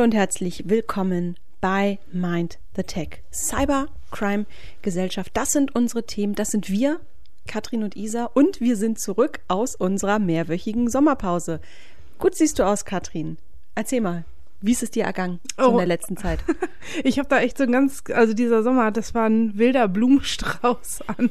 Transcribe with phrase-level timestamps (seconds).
[0.00, 3.22] Hallo und herzlich willkommen bei Mind the Tech.
[3.30, 4.46] Cybercrime
[4.80, 5.30] Gesellschaft.
[5.34, 6.34] Das sind unsere Themen.
[6.34, 7.00] Das sind wir,
[7.46, 8.24] Katrin und Isa.
[8.24, 11.60] Und wir sind zurück aus unserer mehrwöchigen Sommerpause.
[12.18, 13.36] Gut siehst du aus, Katrin.
[13.74, 14.24] Erzähl mal.
[14.62, 15.76] Wie ist es dir ergangen so in Oh.
[15.76, 16.38] der letzten Zeit?
[17.04, 21.00] Ich habe da echt so ein ganz, also dieser Sommer, das war ein wilder Blumenstrauß
[21.08, 21.28] an,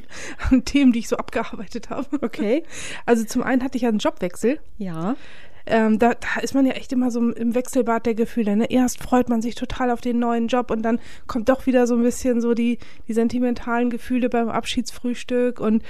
[0.48, 2.06] an Themen, die ich so abgearbeitet habe.
[2.22, 2.62] Okay.
[3.04, 4.60] Also zum einen hatte ich ja einen Jobwechsel.
[4.78, 5.16] Ja.
[5.66, 8.56] Ähm, da, da ist man ja echt immer so im Wechselbad der Gefühle.
[8.56, 8.70] Ne?
[8.70, 11.94] Erst freut man sich total auf den neuen Job und dann kommt doch wieder so
[11.94, 12.78] ein bisschen so die,
[13.08, 15.82] die sentimentalen Gefühle beim Abschiedsfrühstück und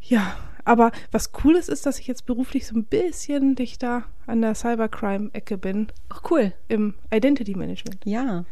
[0.00, 4.42] ja, aber was cool ist, ist, dass ich jetzt beruflich so ein bisschen dichter an
[4.42, 6.52] der Cybercrime-Ecke bin Ach, cool.
[6.68, 8.04] im Identity Management.
[8.04, 8.44] Ja.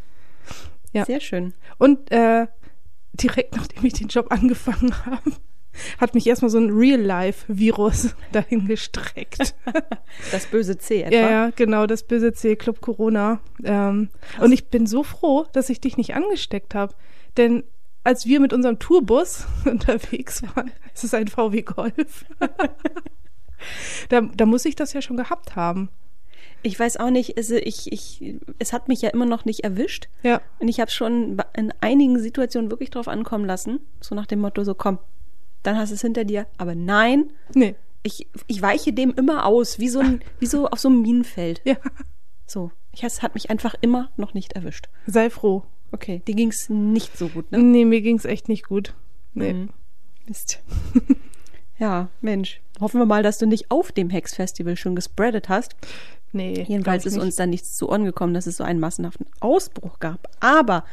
[0.92, 1.04] Ja.
[1.04, 1.52] Sehr schön.
[1.76, 2.46] Und äh,
[3.12, 5.30] direkt nachdem ich den Job angefangen habe,
[5.98, 9.54] hat mich erstmal so ein Real-Life-Virus dahin gestreckt.
[10.32, 11.14] Das böse C etwa.
[11.16, 13.40] ja, ja, genau, das böse C, Club Corona.
[13.62, 14.08] Ähm,
[14.40, 16.94] und ich bin so froh, dass ich dich nicht angesteckt habe.
[17.36, 17.64] Denn
[18.04, 22.24] als wir mit unserem Tourbus unterwegs waren, es ist ein VW Golf,
[24.08, 25.90] da, da muss ich das ja schon gehabt haben.
[26.62, 30.08] Ich weiß auch nicht, also ich, ich, es hat mich ja immer noch nicht erwischt.
[30.22, 33.80] Ja, Und ich habe schon in einigen Situationen wirklich drauf ankommen lassen.
[34.00, 34.98] So nach dem Motto, so komm,
[35.66, 36.46] dann hast du es hinter dir.
[36.58, 40.78] Aber nein, nee, ich, ich weiche dem immer aus, wie so, ein, wie so auf
[40.78, 41.60] so einem Minenfeld.
[41.64, 41.76] ja,
[42.46, 44.88] So, ich, es hat mich einfach immer noch nicht erwischt.
[45.06, 45.62] sei froh.
[45.92, 47.58] Okay, dir ging's nicht so gut, ne?
[47.58, 48.94] Nee, mir ging's echt nicht gut.
[49.34, 49.52] Nee.
[49.52, 49.68] Mhm.
[50.26, 50.60] Mist.
[51.78, 52.60] ja, Mensch.
[52.80, 55.76] Hoffen wir mal, dass du nicht auf dem Hex-Festival schon gespreadet hast.
[56.32, 57.22] Nee, Jedenfalls ist nicht.
[57.22, 60.28] uns dann nichts zu Ohren gekommen, dass es so einen massenhaften Ausbruch gab.
[60.40, 60.84] Aber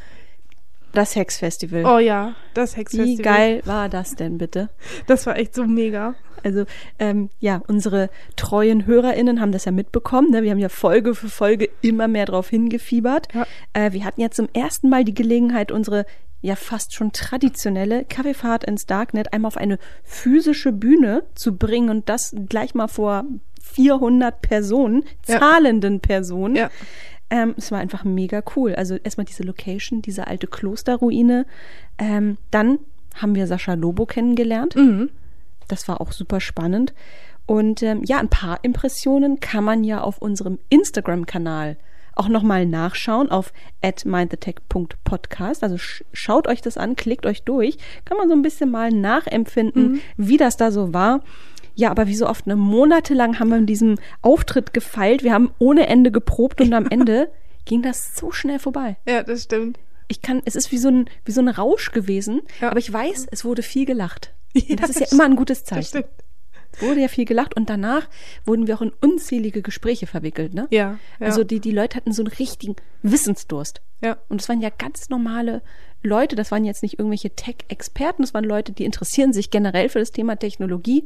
[0.93, 1.85] das Hex-Festival.
[1.85, 3.23] Oh ja, das Wie Hexfestival.
[3.23, 4.69] geil war das denn bitte?
[5.07, 6.15] Das war echt so mega.
[6.43, 6.65] Also
[6.99, 10.29] ähm, ja, unsere treuen HörerInnen haben das ja mitbekommen.
[10.31, 10.43] Ne?
[10.43, 13.27] Wir haben ja Folge für Folge immer mehr drauf hingefiebert.
[13.33, 13.45] Ja.
[13.73, 16.05] Äh, wir hatten ja zum ersten Mal die Gelegenheit, unsere
[16.41, 22.09] ja fast schon traditionelle Kaffeefahrt ins Darknet einmal auf eine physische Bühne zu bringen und
[22.09, 23.23] das gleich mal vor
[23.61, 25.39] 400 Personen, Ja.
[25.39, 26.55] zahlenden Personen.
[26.57, 26.69] Ja.
[27.33, 28.75] Ähm, es war einfach mega cool.
[28.75, 31.47] Also erstmal diese Location, diese alte Klosterruine.
[31.97, 32.77] Ähm, dann
[33.15, 34.75] haben wir Sascha Lobo kennengelernt.
[34.75, 35.09] Mhm.
[35.67, 36.93] Das war auch super spannend.
[37.47, 41.77] Und ähm, ja, ein paar Impressionen kann man ja auf unserem Instagram-Kanal
[42.13, 43.51] auch nochmal nachschauen auf
[43.81, 45.63] mindthetech.podcast.
[45.63, 47.79] Also sch schaut euch das an, klickt euch durch.
[48.05, 51.21] Kann man so ein bisschen mal nachempfinden, wie das da so war.
[51.75, 55.23] Ja, aber wie so oft, ne, monatelang haben wir in diesem Auftritt gefeilt.
[55.23, 57.31] Wir haben ohne Ende geprobt und am Ende
[57.65, 58.97] ging das so schnell vorbei.
[59.07, 59.79] Ja, das stimmt.
[60.07, 62.69] Ich kann, es ist wie so ein, wie so ein Rausch gewesen, Ja.
[62.69, 64.33] aber ich weiß, es wurde viel gelacht.
[64.53, 65.87] Ja, Und das ist ja das immer ein gutes Das Zeichen.
[65.87, 66.07] stimmt.
[66.79, 68.07] Wurde ja viel gelacht und danach
[68.45, 70.67] wurden wir auch in unzählige Gespräche verwickelt, ne?
[70.71, 71.25] Ja, ja.
[71.25, 73.81] Also die, die Leute hatten so einen richtigen Wissensdurst.
[74.03, 74.17] Ja.
[74.27, 75.61] Und es waren ja ganz normale
[76.03, 79.99] Leute, das waren jetzt nicht irgendwelche Tech-Experten, das waren Leute, die interessieren sich generell für
[79.99, 81.05] das Thema Technologie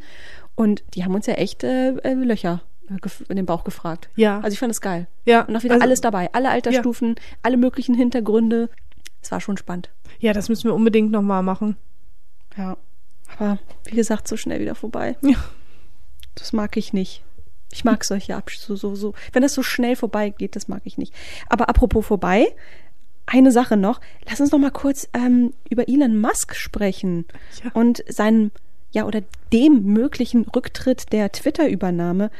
[0.56, 2.98] und die haben uns ja echt äh, äh, Löcher äh,
[3.30, 4.10] in den Bauch gefragt.
[4.16, 4.40] Ja.
[4.40, 5.08] Also ich fand es geil.
[5.26, 8.70] Ja, Und auch wieder also- alles dabei, alle Altersstufen, alle möglichen Hintergründe.
[9.22, 9.90] Es war schon spannend.
[10.20, 11.78] Ja, das müssen wir unbedingt nochmal machen.
[12.58, 12.78] Ja.
[13.38, 15.16] Aber wie gesagt, so schnell wieder vorbei.
[15.22, 15.36] Ja.
[16.36, 17.24] Das mag ich nicht.
[17.72, 19.14] Ich mag solche Absch so, so, so.
[19.34, 21.14] Wenn das so schnell vorbeigeht, das mag ich nicht.
[21.50, 22.48] Aber apropos vorbei,
[23.28, 24.02] eine Sache noch.
[24.28, 27.26] Lass uns noch mal kurz ähm, über Elon Musk sprechen
[27.64, 27.72] Ja.
[27.74, 28.52] und seinen,
[28.92, 29.22] ja, oder
[29.54, 32.32] dem möglichen Rücktritt der Twitter-Übernahme.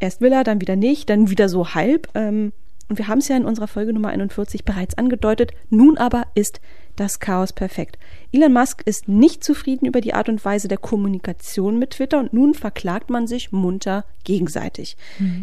[0.00, 2.08] Erst will er, dann wieder nicht, dann wieder so halb.
[2.14, 2.52] Ähm,
[2.88, 5.52] und wir haben es ja in unserer Folge Nummer 41 bereits angedeutet.
[5.70, 6.60] Nun aber ist
[6.96, 7.98] das Chaos perfekt.
[8.32, 12.32] Elon Musk ist nicht zufrieden über die Art und Weise der Kommunikation mit Twitter und
[12.32, 14.96] nun verklagt man sich munter gegenseitig.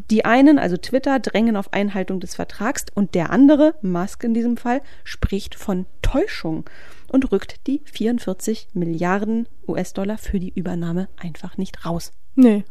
[0.10, 4.58] Die einen, also Twitter, drängen auf Einhaltung des Vertrags und der andere, Musk in diesem
[4.58, 6.66] Fall, spricht von Täuschung
[7.08, 12.12] und rückt die 44 Milliarden US-Dollar für die Übernahme einfach nicht raus.
[12.36, 12.66] Nee.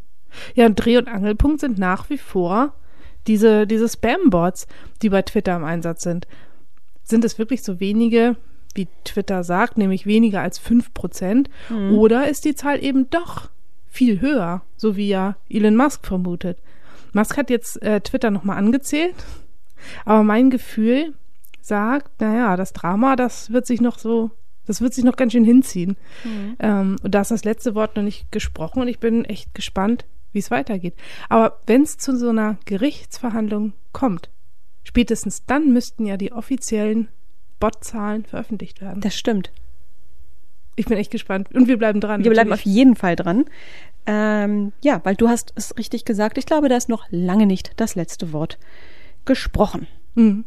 [0.54, 2.74] Ja, und Dreh- und Angelpunkt sind nach wie vor
[3.26, 4.66] diese, diese Spam-Bots,
[5.00, 6.26] die bei Twitter im Einsatz sind.
[7.04, 8.36] Sind es wirklich so wenige,
[8.74, 11.46] wie Twitter sagt, nämlich weniger als 5%?
[11.92, 13.50] Oder ist die Zahl eben doch
[13.88, 16.58] viel höher, so wie ja Elon Musk vermutet?
[17.12, 19.14] Musk hat jetzt äh, Twitter nochmal angezählt,
[20.04, 21.14] aber mein Gefühl
[21.60, 24.30] sagt, naja, das Drama, das wird sich noch so,
[24.66, 25.96] das wird sich noch ganz schön hinziehen.
[26.58, 30.04] Ähm, und da ist das letzte Wort noch nicht gesprochen und ich bin echt gespannt,
[30.32, 30.94] wie es weitergeht.
[31.28, 34.30] Aber wenn es zu so einer Gerichtsverhandlung kommt,
[34.82, 37.08] spätestens dann müssten ja die offiziellen
[37.62, 39.00] Botzahlen veröffentlicht werden.
[39.00, 39.50] Das stimmt.
[40.74, 41.48] Ich bin echt gespannt.
[41.54, 42.24] Und wir bleiben dran.
[42.24, 42.76] Wir bleiben auf natürlich.
[42.76, 43.44] jeden Fall dran.
[44.06, 46.38] Ähm, ja, weil du hast es richtig gesagt.
[46.38, 48.58] Ich glaube, da ist noch lange nicht das letzte Wort
[49.24, 49.86] gesprochen.
[50.14, 50.44] Mhm.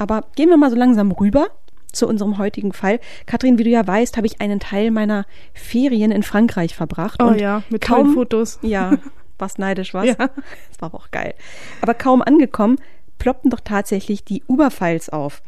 [0.00, 1.48] Aber gehen wir mal so langsam rüber
[1.92, 3.00] zu unserem heutigen Fall.
[3.26, 7.22] Kathrin, wie du ja weißt, habe ich einen Teil meiner Ferien in Frankreich verbracht.
[7.22, 8.58] Oh ja, mit kaum Fotos.
[8.62, 8.96] Ja,
[9.38, 10.06] was neidisch was.
[10.06, 10.14] Ja.
[10.14, 11.34] Das war aber auch geil.
[11.82, 12.78] Aber kaum angekommen,
[13.18, 15.42] ploppten doch tatsächlich die Uber-Files auf.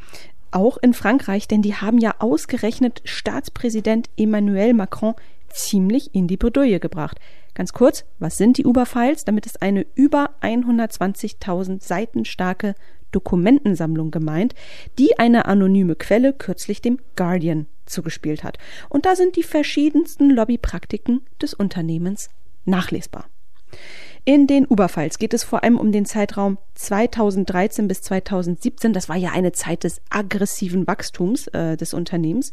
[0.52, 5.14] Auch in Frankreich, denn die haben ja ausgerechnet Staatspräsident Emmanuel Macron
[5.48, 7.18] ziemlich in die Bredouille gebracht.
[7.54, 9.24] Ganz kurz, was sind die Uber-Files?
[9.24, 12.74] Damit ist eine über 120.000 Seiten starke
[13.12, 14.54] Dokumentensammlung gemeint,
[14.98, 18.58] die eine anonyme Quelle kürzlich dem Guardian zugespielt hat.
[18.88, 22.28] Und da sind die verschiedensten Lobbypraktiken des Unternehmens
[22.64, 23.26] nachlesbar.
[24.24, 28.92] In den Uber-Files geht es vor allem um den Zeitraum 2013 bis 2017.
[28.92, 32.52] Das war ja eine Zeit des aggressiven Wachstums äh, des Unternehmens,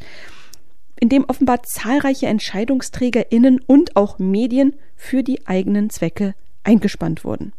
[0.98, 6.34] in dem offenbar zahlreiche EntscheidungsträgerInnen und auch Medien für die eigenen Zwecke
[6.64, 7.52] eingespannt wurden.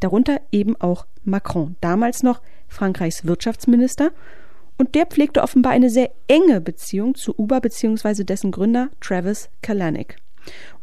[0.00, 4.12] Darunter eben auch Macron, damals noch Frankreichs Wirtschaftsminister.
[4.78, 8.24] Und der pflegte offenbar eine sehr enge Beziehung zu Uber bzw.
[8.24, 10.16] dessen Gründer Travis Kalanick.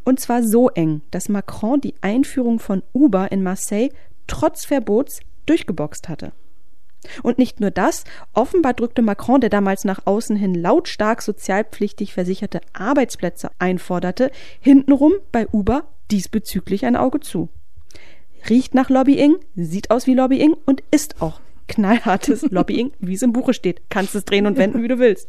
[0.04, 3.90] Und zwar so eng, dass Macron die Einführung von Uber in Marseille
[4.26, 6.32] trotz Verbots durchgeboxt hatte.
[7.22, 12.60] Und nicht nur das, offenbar drückte Macron, der damals nach außen hin lautstark sozialpflichtig versicherte
[12.72, 14.30] Arbeitsplätze einforderte,
[14.60, 17.48] hintenrum bei Uber diesbezüglich ein Auge zu.
[18.48, 23.32] Riecht nach Lobbying, sieht aus wie Lobbying und ist auch knallhartes Lobbying, wie es im
[23.32, 23.82] Buche steht.
[23.90, 25.28] Kannst es drehen und wenden, wie du willst.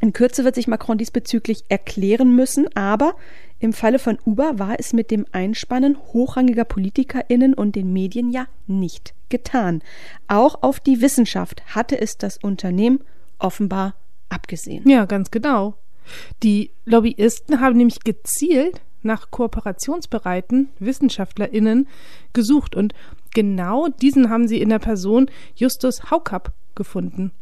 [0.00, 3.14] In Kürze wird sich Macron diesbezüglich erklären müssen, aber
[3.58, 8.46] im Falle von Uber war es mit dem Einspannen hochrangiger PolitikerInnen und den Medien ja
[8.66, 9.82] nicht getan.
[10.26, 13.00] Auch auf die Wissenschaft hatte es das Unternehmen
[13.38, 13.94] offenbar
[14.30, 14.88] abgesehen.
[14.88, 15.74] Ja, ganz genau.
[16.42, 21.88] Die Lobbyisten haben nämlich gezielt nach kooperationsbereiten WissenschaftlerInnen
[22.32, 22.94] gesucht und
[23.34, 27.32] genau diesen haben sie in der Person Justus Haukapp gefunden.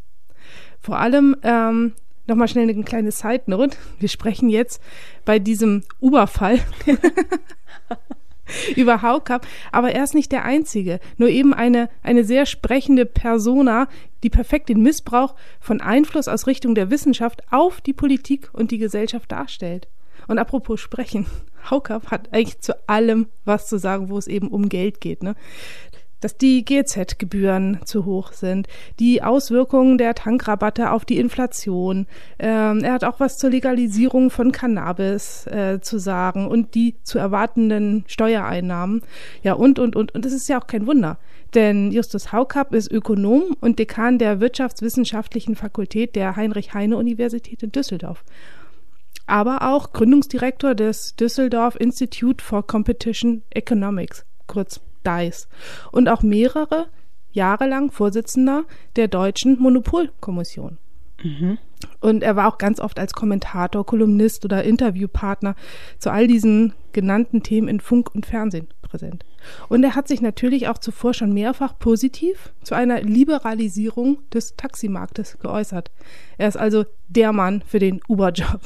[0.81, 1.95] Vor allem ähm,
[2.29, 3.79] Nochmal schnell eine kleine Side Note.
[3.99, 4.83] Wir sprechen jetzt
[5.25, 6.61] bei diesem Uber-Fall
[8.77, 11.01] über Haukapp, aber er ist nicht der einzige.
[11.17, 13.89] Nur eben eine, eine sehr sprechende Persona,
[14.23, 18.79] die perfekt den Missbrauch von Einfluss aus Richtung der Wissenschaft auf die Politik und die
[18.79, 19.89] Gesellschaft darstellt.
[20.27, 21.25] Und apropos sprechen,
[21.71, 25.23] Haukapp hat eigentlich zu allem was zu sagen, wo es eben um Geld geht.
[25.23, 25.35] Ne?
[26.21, 28.69] Dass die GZ-Gebühren zu hoch sind,
[28.99, 32.07] die Auswirkungen der Tankrabatte auf die Inflation.
[32.39, 37.19] Ähm, er hat auch was zur Legalisierung von Cannabis äh, zu sagen und die zu
[37.19, 39.03] erwartenden Steuereinnahmen.
[39.43, 40.15] Ja, und, und, und.
[40.15, 41.19] Und das ist ja auch kein Wunder.
[41.55, 48.25] Denn Justus Haukapp ist Ökonom und Dekan der Wirtschaftswissenschaftlichen Fakultät der Heinrich-Heine-Universität in Düsseldorf
[49.29, 55.49] aber auch Gründungsdirektor des Düsseldorf Institute for Competition Economics, kurz DICE
[55.93, 56.89] und auch mehrere
[57.31, 58.65] Jahre lang Vorsitzender
[58.97, 60.79] der Deutschen Monopolkommission.
[61.23, 61.59] Mhm.
[62.01, 65.55] Und er war auch ganz oft als Kommentator, Kolumnist oder Interviewpartner
[65.99, 69.25] zu all diesen genannten Themen in Funk und Fernsehen präsent.
[69.69, 75.39] Und er hat sich natürlich auch zuvor schon mehrfach positiv zu einer Liberalisierung des Taximarktes
[75.39, 75.91] geäußert.
[76.39, 78.61] Er ist also der Mann für den Uber-Job.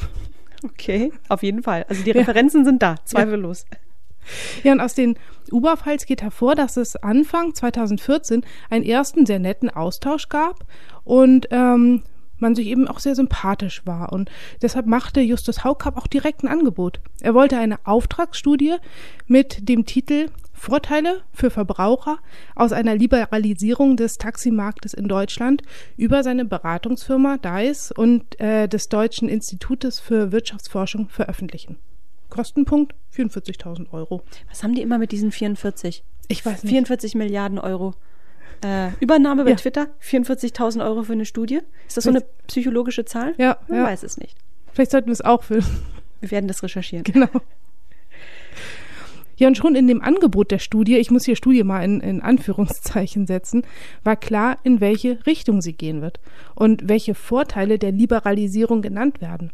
[0.65, 1.85] Okay, auf jeden Fall.
[1.89, 2.65] Also die Referenzen ja.
[2.65, 3.65] sind da, zweifellos.
[3.71, 3.79] Ja.
[4.63, 5.17] Ja, und aus den
[5.51, 10.65] Uber-Files geht hervor, dass es Anfang 2014 einen ersten sehr netten Austausch gab
[11.05, 12.03] und ähm,
[12.43, 14.13] man sich eben auch sehr sympathisch war.
[14.13, 17.01] Und deshalb machte Justus Haukapp auch direkt ein Angebot.
[17.21, 18.75] Er wollte eine Auftragsstudie
[19.27, 22.19] mit dem Titel Vorteile für Verbraucher
[22.55, 25.63] aus einer Liberalisierung des Taximarktes in Deutschland
[25.97, 31.79] über seine Beratungsfirma DICE und äh, des Deutschen Institutes für Wirtschaftsforschung veröffentlichen.
[32.33, 34.23] Kostenpunkt 44.000 Euro.
[34.49, 36.03] Was haben die immer mit diesen 44?
[36.29, 36.71] Ich weiß nicht.
[36.71, 37.95] 44 Milliarden Euro.
[38.65, 39.57] Äh, Übernahme bei ja.
[39.57, 41.61] Twitter, 44.000 Euro für eine Studie.
[41.87, 43.35] Ist das so eine psychologische Zahl?
[43.37, 43.59] Ja.
[43.69, 43.85] Man ja.
[43.85, 44.39] weiß es nicht.
[44.73, 45.67] Vielleicht sollten wir es auch filmen.
[46.21, 47.05] Wir werden das recherchieren.
[47.05, 47.29] Genau.
[49.37, 52.23] Ja, und schon in dem Angebot der Studie, ich muss hier Studie mal in, in
[52.23, 53.63] Anführungszeichen setzen,
[54.05, 56.21] war klar, in welche Richtung sie gehen wird
[56.55, 59.53] und welche Vorteile der Liberalisierung genannt werden.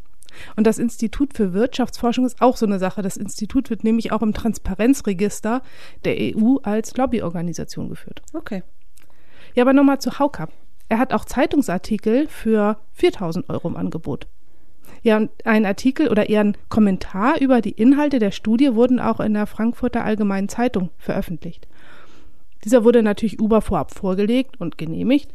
[0.57, 3.03] Und das Institut für Wirtschaftsforschung ist auch so eine Sache.
[3.03, 5.63] Das Institut wird nämlich auch im Transparenzregister
[6.05, 8.23] der EU als Lobbyorganisation geführt.
[8.33, 8.63] Okay.
[9.55, 10.53] Ja, aber nochmal zu Haukapp.
[10.89, 14.27] Er hat auch Zeitungsartikel für 4000 Euro im Angebot.
[15.03, 19.21] Ja, und ein Artikel oder eher ein Kommentar über die Inhalte der Studie wurden auch
[19.21, 21.69] in der Frankfurter Allgemeinen Zeitung veröffentlicht.
[22.65, 25.33] Dieser wurde natürlich Uber vorab vorgelegt und genehmigt,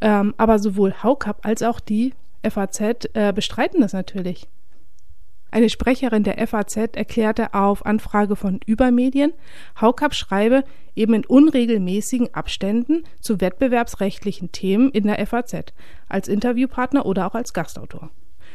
[0.00, 2.14] ähm, aber sowohl Haukapp als auch die
[2.48, 4.48] FAZ äh, bestreiten das natürlich.
[5.52, 9.34] Eine Sprecherin der FAZ erklärte auf Anfrage von Übermedien,
[9.78, 10.64] Haukap schreibe
[10.96, 15.74] eben in unregelmäßigen Abständen zu wettbewerbsrechtlichen Themen in der FAZ,
[16.08, 18.10] als Interviewpartner oder auch als Gastautor.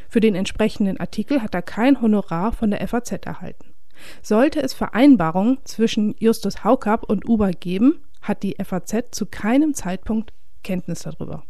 [0.09, 3.75] Für den entsprechenden Artikel hat er kein Honorar von der FAZ erhalten.
[4.23, 10.33] Sollte es Vereinbarungen zwischen Justus Haukap und Uber geben, hat die FAZ zu keinem Zeitpunkt
[10.63, 11.43] Kenntnis darüber.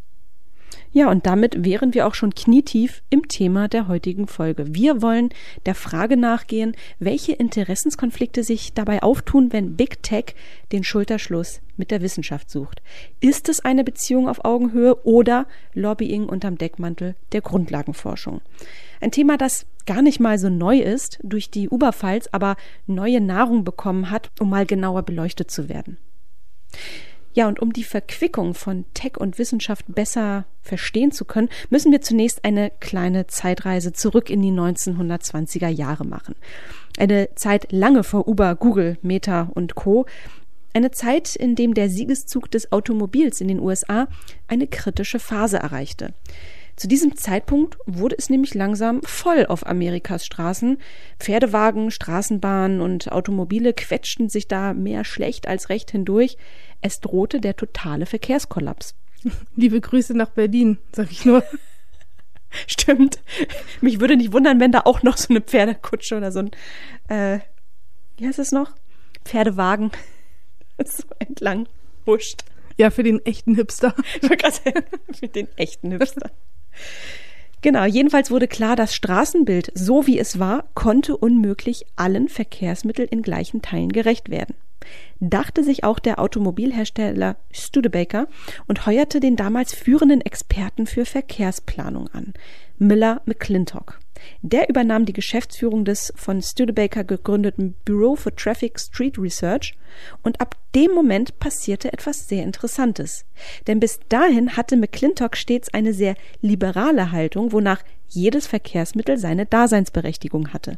[0.92, 4.74] Ja, und damit wären wir auch schon knietief im Thema der heutigen Folge.
[4.74, 5.30] Wir wollen
[5.66, 10.36] der Frage nachgehen, welche Interessenskonflikte sich dabei auftun, wenn Big Tech
[10.72, 12.82] den Schulterschluss mit der Wissenschaft sucht.
[13.20, 18.42] Ist es eine Beziehung auf Augenhöhe oder Lobbying unterm Deckmantel der Grundlagenforschung?
[19.00, 22.56] Ein Thema, das gar nicht mal so neu ist, durch die Uberfalls aber
[22.88, 25.98] neue Nahrung bekommen hat, um mal genauer beleuchtet zu werden.
[27.38, 32.02] Ja, und um die Verquickung von Tech und Wissenschaft besser verstehen zu können, müssen wir
[32.02, 36.34] zunächst eine kleine Zeitreise zurück in die 1920er Jahre machen.
[36.98, 40.08] Eine Zeit lange vor Uber, Google, Meta und Co.
[40.74, 44.08] Eine Zeit, in dem der Siegeszug des Automobils in den USA
[44.48, 46.16] eine kritische Phase erreichte.
[46.78, 50.78] Zu diesem Zeitpunkt wurde es nämlich langsam voll auf Amerikas Straßen.
[51.20, 56.38] Pferdewagen, Straßenbahnen und Automobile quetschten sich da mehr schlecht als recht hindurch.
[56.82, 58.94] Es drohte der totale Verkehrskollaps.
[59.56, 61.44] Liebe Grüße nach Berlin, sag ich nur.
[62.68, 63.22] Stimmt.
[63.82, 66.52] Mich würde nicht wundern, wenn da auch noch so eine Pferdekutsche oder so ein,
[67.08, 67.40] äh,
[68.18, 68.76] wie heißt es noch?
[69.26, 69.90] Pferdewagen
[70.86, 71.68] so entlang
[72.06, 72.44] huscht.
[72.78, 73.96] Ja, für den echten Hipster.
[75.12, 76.30] für den echten Hipster.
[77.62, 83.24] Genau, jedenfalls wurde klar, das Straßenbild, so wie es war, konnte unmöglich allen Verkehrsmitteln in
[83.24, 84.56] gleichen Teilen gerecht werden.
[85.20, 88.28] Dachte sich auch der Automobilhersteller Studebaker
[88.68, 92.34] und heuerte den damals führenden Experten für Verkehrsplanung an,
[92.78, 94.00] Miller McClintock.
[94.42, 99.78] Der übernahm die Geschäftsführung des von Studebaker gegründeten Bureau for Traffic Street Research
[100.24, 103.26] und ab dem Moment passierte etwas sehr Interessantes.
[103.68, 110.54] Denn bis dahin hatte McClintock stets eine sehr liberale Haltung, wonach jedes Verkehrsmittel seine Daseinsberechtigung
[110.54, 110.78] hatte.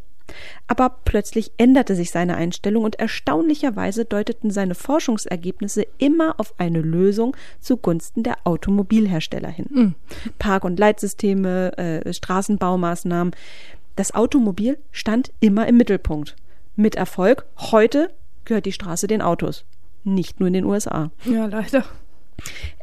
[0.67, 7.35] Aber plötzlich änderte sich seine Einstellung und erstaunlicherweise deuteten seine Forschungsergebnisse immer auf eine Lösung
[7.59, 9.65] zugunsten der Automobilhersteller hin.
[9.69, 9.95] Mhm.
[10.37, 13.35] Park- und Leitsysteme, äh, Straßenbaumaßnahmen.
[13.95, 16.35] Das Automobil stand immer im Mittelpunkt.
[16.75, 17.45] Mit Erfolg.
[17.57, 18.11] Heute
[18.45, 19.65] gehört die Straße den Autos.
[20.03, 21.11] Nicht nur in den USA.
[21.25, 21.83] Ja, leider.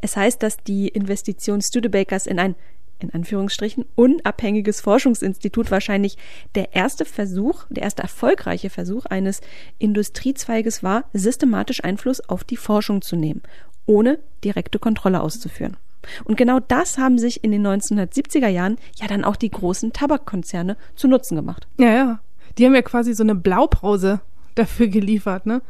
[0.01, 2.55] Es heißt, dass die Investition Studebakers in ein
[2.99, 6.17] in Anführungsstrichen unabhängiges Forschungsinstitut wahrscheinlich
[6.55, 9.41] der erste Versuch, der erste erfolgreiche Versuch eines
[9.77, 13.41] Industriezweiges war, systematisch Einfluss auf die Forschung zu nehmen,
[13.85, 15.77] ohne direkte Kontrolle auszuführen.
[16.23, 20.77] Und genau das haben sich in den 1970er Jahren ja dann auch die großen Tabakkonzerne
[20.95, 21.67] zu Nutzen gemacht.
[21.77, 22.19] Ja, ja.
[22.57, 24.21] Die haben ja quasi so eine Blaupause
[24.55, 25.61] dafür geliefert, ne?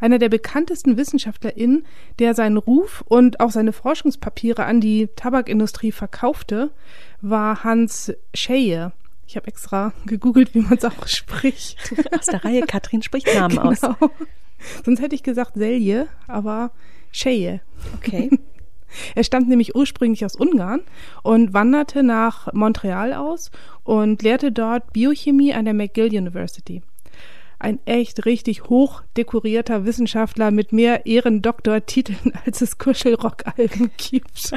[0.00, 1.84] Einer der bekanntesten WissenschaftlerInnen,
[2.18, 6.70] der seinen Ruf und auch seine Forschungspapiere an die Tabakindustrie verkaufte,
[7.20, 8.92] war Hans Scheje.
[9.26, 11.76] Ich habe extra gegoogelt, wie man es auch spricht.
[12.18, 13.70] Aus der Reihe Katrin spricht Namen genau.
[13.70, 13.80] aus.
[14.84, 16.70] Sonst hätte ich gesagt Selje, aber
[17.12, 17.60] Scheje.
[17.96, 18.30] Okay.
[19.14, 20.80] Er stammt nämlich ursprünglich aus Ungarn
[21.22, 23.50] und wanderte nach Montreal aus
[23.84, 26.82] und lehrte dort Biochemie an der McGill University
[27.58, 34.52] ein echt richtig hoch dekorierter Wissenschaftler mit mehr Ehrendoktortiteln, als es Kuschelrock-Alben gibt.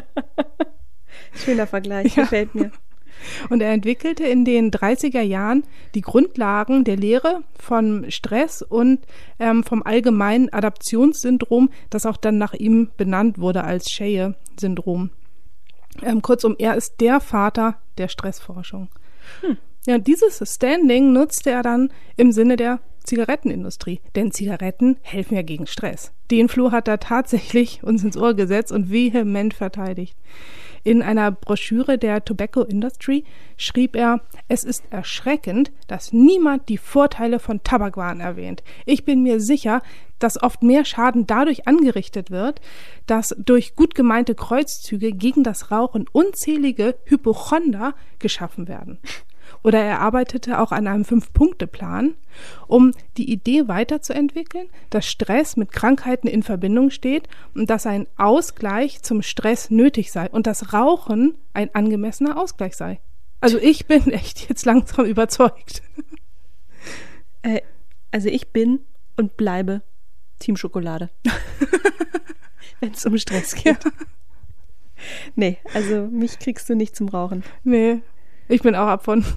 [1.33, 2.23] Schöner Vergleich, ja.
[2.23, 2.71] gefällt mir.
[3.49, 9.05] Und er entwickelte in den 30er Jahren die Grundlagen der Lehre von Stress und
[9.39, 15.11] ähm, vom allgemeinen Adaptionssyndrom, das auch dann nach ihm benannt wurde als Shea-Syndrom.
[16.01, 18.89] Ähm, kurzum, er ist der Vater der Stressforschung.
[19.41, 19.57] Hm.
[19.85, 24.01] Ja, dieses Standing nutzte er dann im Sinne der Zigarettenindustrie.
[24.15, 26.11] Denn Zigaretten helfen ja gegen Stress.
[26.29, 30.15] Den Floh hat er tatsächlich uns ins Ohr gesetzt und vehement verteidigt.
[30.83, 33.23] In einer Broschüre der Tobacco Industry
[33.55, 38.63] schrieb er, es ist erschreckend, dass niemand die Vorteile von Tabakwaren erwähnt.
[38.85, 39.81] Ich bin mir sicher,
[40.17, 42.61] dass oft mehr Schaden dadurch angerichtet wird,
[43.05, 48.99] dass durch gut gemeinte Kreuzzüge gegen das Rauchen unzählige Hypochonder geschaffen werden.
[49.63, 52.15] Oder er arbeitete auch an einem Fünf-Punkte-Plan,
[52.67, 59.03] um die Idee weiterzuentwickeln, dass Stress mit Krankheiten in Verbindung steht und dass ein Ausgleich
[59.03, 62.99] zum Stress nötig sei und dass Rauchen ein angemessener Ausgleich sei.
[63.39, 65.81] Also ich bin echt jetzt langsam überzeugt.
[67.43, 67.61] Äh,
[68.11, 68.81] also ich bin
[69.17, 69.81] und bleibe
[70.37, 71.09] Team Schokolade.
[72.79, 73.83] Wenn es um Stress geht.
[73.83, 73.91] Ja.
[75.35, 77.43] Nee, also mich kriegst du nicht zum Rauchen.
[77.63, 78.01] Nee,
[78.51, 79.25] ich bin auch ab von.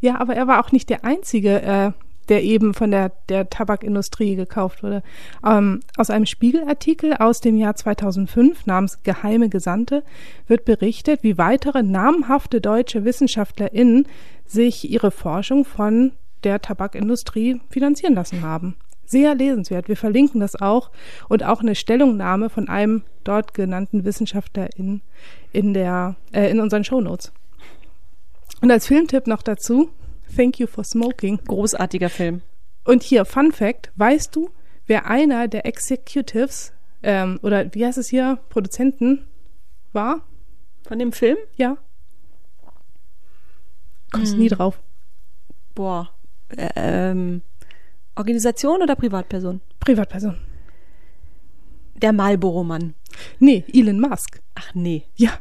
[0.00, 1.92] Ja, aber er war auch nicht der Einzige, äh,
[2.28, 5.02] der eben von der, der Tabakindustrie gekauft wurde.
[5.46, 10.02] Ähm, aus einem Spiegelartikel aus dem Jahr 2005 namens Geheime Gesandte
[10.46, 14.06] wird berichtet, wie weitere namhafte deutsche WissenschaftlerInnen
[14.46, 16.12] sich ihre Forschung von
[16.42, 18.76] der Tabakindustrie finanzieren lassen haben.
[19.04, 19.88] Sehr lesenswert.
[19.88, 20.90] Wir verlinken das auch
[21.28, 25.00] und auch eine Stellungnahme von einem dort genannten Wissenschaftler in,
[25.52, 27.32] in, der, äh, in unseren Shownotes.
[28.60, 29.90] Und als Filmtipp noch dazu,
[30.36, 31.38] Thank You for Smoking.
[31.46, 32.42] Großartiger Film.
[32.84, 34.50] Und hier, Fun Fact, weißt du,
[34.86, 39.26] wer einer der Executives ähm, oder wie heißt es hier, Produzenten
[39.92, 40.26] war?
[40.86, 41.36] Von dem Film?
[41.56, 41.78] Ja.
[44.12, 44.38] Kommst Hm.
[44.40, 44.80] nie drauf.
[45.74, 46.10] Boah.
[46.48, 47.42] Äh, ähm,
[48.16, 49.60] Organisation oder Privatperson?
[49.78, 50.36] Privatperson.
[51.94, 52.94] Der Marlboro-Mann.
[53.38, 54.40] Nee, Elon Musk.
[54.54, 55.38] Ach nee, Ja.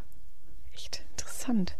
[0.74, 1.76] echt interessant.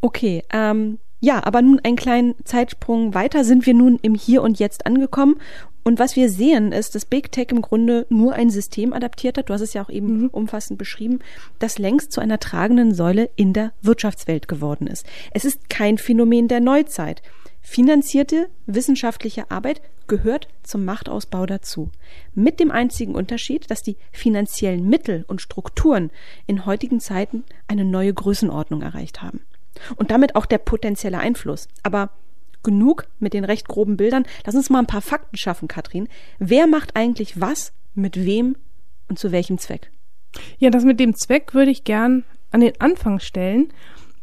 [0.00, 4.58] Okay, ähm, ja, aber nun einen kleinen Zeitsprung weiter sind wir nun im Hier und
[4.58, 5.36] Jetzt angekommen.
[5.82, 9.48] Und was wir sehen, ist, dass Big Tech im Grunde nur ein System adaptiert hat,
[9.48, 10.28] du hast es ja auch eben Mhm.
[10.28, 11.20] umfassend beschrieben,
[11.58, 15.06] das längst zu einer tragenden Säule in der Wirtschaftswelt geworden ist.
[15.32, 17.22] Es ist kein Phänomen der Neuzeit.
[17.62, 21.90] Finanzierte wissenschaftliche Arbeit gehört zum Machtausbau dazu.
[22.34, 26.10] Mit dem einzigen Unterschied, dass die finanziellen Mittel und Strukturen
[26.46, 29.40] in heutigen Zeiten eine neue Größenordnung erreicht haben.
[29.96, 31.68] Und damit auch der potenzielle Einfluss.
[31.82, 32.10] Aber
[32.62, 34.26] genug mit den recht groben Bildern.
[34.44, 36.08] Lass uns mal ein paar Fakten schaffen, Katrin.
[36.38, 38.56] Wer macht eigentlich was, mit wem
[39.08, 39.90] und zu welchem Zweck?
[40.58, 43.72] Ja, das mit dem Zweck würde ich gern an den Anfang stellen,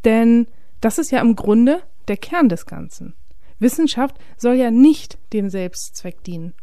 [0.05, 0.47] denn
[0.81, 3.13] das ist ja im Grunde der Kern des Ganzen.
[3.59, 6.53] Wissenschaft soll ja nicht dem Selbstzweck dienen.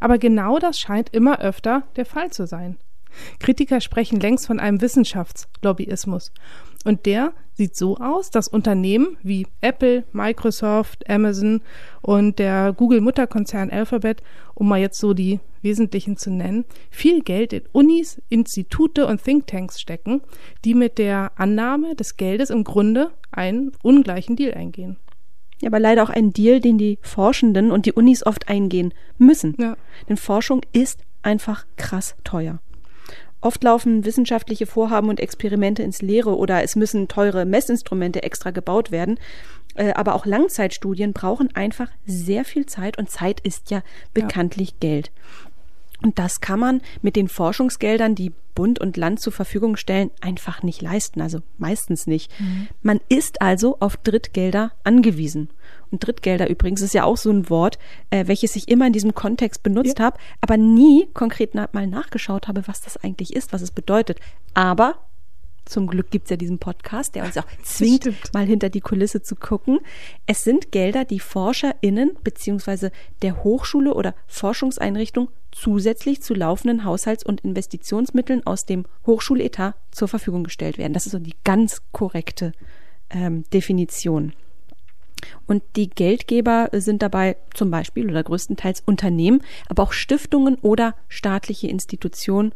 [0.00, 2.78] Aber genau das scheint immer öfter der Fall zu sein.
[3.40, 6.32] Kritiker sprechen längst von einem Wissenschaftslobbyismus.
[6.84, 11.62] Und der sieht so aus, dass Unternehmen wie Apple, Microsoft, Amazon
[12.02, 14.22] und der Google-Mutterkonzern Alphabet,
[14.54, 19.80] um mal jetzt so die wesentlichen zu nennen, viel Geld in Unis, Institute und Thinktanks
[19.80, 20.20] stecken,
[20.64, 24.98] die mit der Annahme des Geldes im Grunde einen ungleichen Deal eingehen.
[25.62, 29.54] Ja, aber leider auch ein Deal, den die Forschenden und die Unis oft eingehen müssen.
[29.58, 29.76] Ja.
[30.08, 32.60] Denn Forschung ist einfach krass teuer.
[33.44, 38.90] Oft laufen wissenschaftliche Vorhaben und Experimente ins Leere oder es müssen teure Messinstrumente extra gebaut
[38.90, 39.18] werden.
[39.74, 43.82] Äh, Aber auch Langzeitstudien brauchen einfach sehr viel Zeit und Zeit ist ja
[44.14, 45.12] bekanntlich Geld.
[46.02, 50.62] Und das kann man mit den Forschungsgeldern, die Bund und Land zur Verfügung stellen, einfach
[50.62, 51.20] nicht leisten.
[51.20, 52.30] Also meistens nicht.
[52.82, 55.50] Man ist also auf Drittgelder angewiesen.
[55.94, 57.78] Und Drittgelder übrigens ist ja auch so ein Wort,
[58.10, 62.48] äh, welches ich immer in diesem Kontext benutzt habe, aber nie konkret na mal nachgeschaut
[62.48, 64.18] habe, was das eigentlich ist, was es bedeutet.
[64.54, 64.96] Aber
[65.66, 69.36] zum Glück gibt's ja diesen Podcast, der uns auch zwingt, mal hinter die Kulisse zu
[69.36, 69.78] gucken.
[70.26, 72.90] Es sind Gelder, die ForscherInnen beziehungsweise
[73.22, 80.42] der Hochschule oder Forschungseinrichtung zusätzlich zu laufenden Haushalts- und Investitionsmitteln aus dem Hochschuletat zur Verfügung
[80.42, 80.92] gestellt werden.
[80.92, 82.50] Das ist so die ganz korrekte
[83.10, 84.32] ähm, Definition.
[85.46, 91.68] Und die Geldgeber sind dabei zum Beispiel oder größtenteils Unternehmen, aber auch Stiftungen oder staatliche
[91.68, 92.52] Institutionen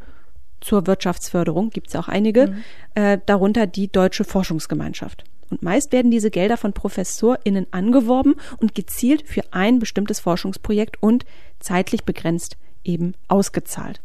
[0.60, 2.56] zur Wirtschaftsförderung, gibt es auch einige,
[2.94, 5.24] äh, darunter die Deutsche Forschungsgemeinschaft.
[5.50, 11.24] Und meist werden diese Gelder von ProfessorInnen angeworben und gezielt für ein bestimmtes Forschungsprojekt und
[11.58, 14.00] zeitlich begrenzt eben ausgezahlt.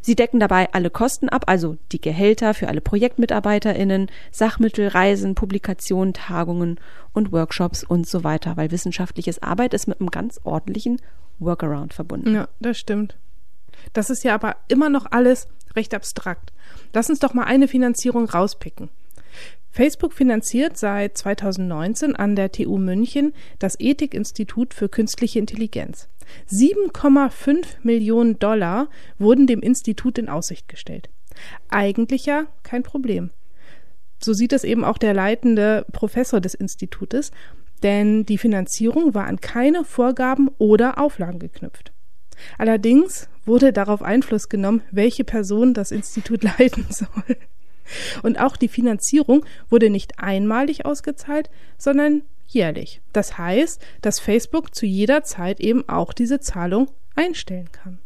[0.00, 6.14] Sie decken dabei alle Kosten ab, also die Gehälter für alle ProjektmitarbeiterInnen, Sachmittel, Reisen, Publikationen,
[6.14, 6.80] Tagungen
[7.12, 11.00] und Workshops und so weiter, weil wissenschaftliches Arbeit ist mit einem ganz ordentlichen
[11.38, 12.34] Workaround verbunden.
[12.34, 13.16] Ja, das stimmt.
[13.92, 16.52] Das ist ja aber immer noch alles recht abstrakt.
[16.92, 18.90] Lass uns doch mal eine Finanzierung rauspicken.
[19.70, 26.08] Facebook finanziert seit 2019 an der TU München das Ethikinstitut für künstliche Intelligenz.
[26.50, 28.88] 7,5 Millionen Dollar
[29.18, 31.08] wurden dem Institut in Aussicht gestellt.
[31.68, 33.30] Eigentlich ja kein Problem.
[34.22, 37.30] So sieht es eben auch der leitende Professor des Institutes,
[37.82, 41.92] denn die Finanzierung war an keine Vorgaben oder Auflagen geknüpft.
[42.58, 47.36] Allerdings wurde darauf Einfluss genommen, welche Person das Institut leiten soll.
[48.22, 53.00] Und auch die Finanzierung wurde nicht einmalig ausgezahlt, sondern jährlich.
[53.12, 57.98] Das heißt, dass Facebook zu jeder Zeit eben auch diese Zahlung einstellen kann.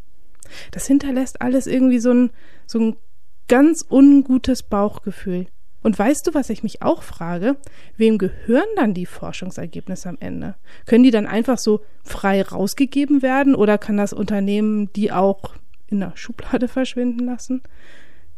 [0.71, 2.31] Das hinterlässt alles irgendwie so ein,
[2.67, 2.97] so ein
[3.49, 5.47] ganz ungutes Bauchgefühl.
[5.83, 7.57] Und weißt du, was ich mich auch frage?
[7.99, 10.55] Wem gehören dann die Forschungsergebnisse am Ende?
[10.87, 15.55] Können die dann einfach so frei rausgegeben werden oder kann das Unternehmen die auch
[15.89, 17.63] in der Schublade verschwinden lassen?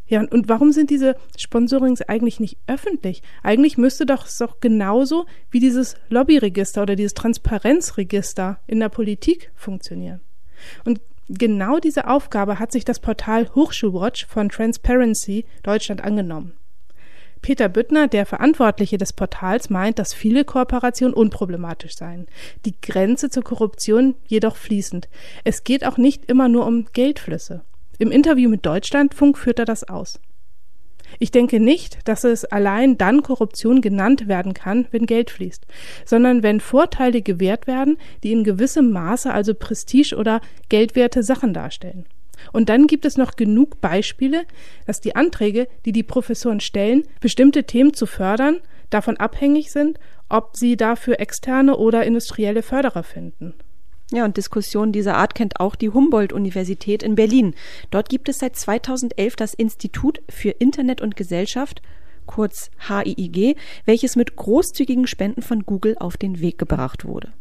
[0.08, 3.22] Ja, und, warum sind diese Sponsorings eigentlich nicht öffentlich?
[3.42, 9.50] Eigentlich müsste doch es doch genauso wie dieses Lobbyregister oder dieses Transparenzregister in der Politik
[9.56, 10.20] funktionieren.
[10.84, 16.54] Und genau diese Aufgabe hat sich das Portal Hochschulwatch von Transparency Deutschland angenommen.
[17.42, 22.26] Peter Büttner, der Verantwortliche des Portals, meint, dass viele Kooperationen unproblematisch seien,
[22.64, 25.08] die Grenze zur Korruption jedoch fließend.
[25.44, 27.62] Es geht auch nicht immer nur um Geldflüsse.
[27.98, 30.20] Im Interview mit Deutschlandfunk führt er das aus.
[31.18, 35.66] Ich denke nicht, dass es allein dann Korruption genannt werden kann, wenn Geld fließt,
[36.04, 42.06] sondern wenn Vorteile gewährt werden, die in gewissem Maße also Prestige oder geldwerte Sachen darstellen.
[42.52, 44.44] Und dann gibt es noch genug Beispiele,
[44.84, 50.56] dass die Anträge, die die Professoren stellen, bestimmte Themen zu fördern, davon abhängig sind, ob
[50.56, 53.54] sie dafür externe oder industrielle Förderer finden.
[54.12, 57.54] Ja, und Diskussionen dieser Art kennt auch die Humboldt-Universität in Berlin.
[57.90, 61.82] Dort gibt es seit 2011 das Institut für Internet und Gesellschaft,
[62.24, 67.32] kurz HIIG, welches mit großzügigen Spenden von Google auf den Weg gebracht wurde.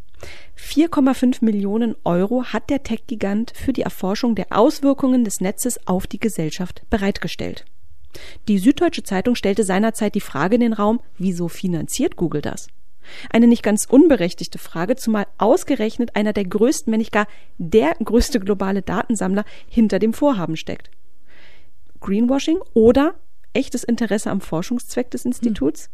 [0.58, 6.19] 4,5 Millionen Euro hat der Tech-Gigant für die Erforschung der Auswirkungen des Netzes auf die
[6.19, 7.65] Gesellschaft bereitgestellt.
[8.47, 12.67] Die Süddeutsche Zeitung stellte seinerzeit die Frage in den Raum, wieso finanziert Google das?
[13.29, 18.39] Eine nicht ganz unberechtigte Frage, zumal ausgerechnet einer der größten, wenn nicht gar der größte
[18.39, 20.89] globale Datensammler hinter dem Vorhaben steckt.
[21.99, 23.15] Greenwashing oder
[23.53, 25.85] echtes Interesse am Forschungszweck des Instituts?
[25.85, 25.91] Hm.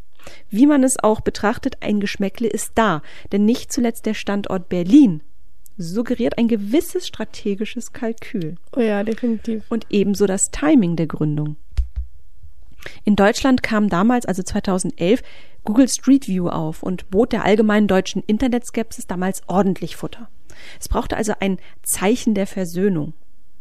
[0.50, 5.22] Wie man es auch betrachtet, ein Geschmäckle ist da, denn nicht zuletzt der Standort Berlin
[5.78, 8.56] suggeriert ein gewisses strategisches Kalkül.
[8.76, 9.64] Oh ja, definitiv.
[9.70, 11.56] Und ebenso das Timing der Gründung.
[13.04, 15.22] In Deutschland kam damals, also 2011,
[15.64, 20.30] Google Street View auf und bot der allgemeinen deutschen Internetskepsis damals ordentlich Futter.
[20.80, 23.14] Es brauchte also ein Zeichen der Versöhnung.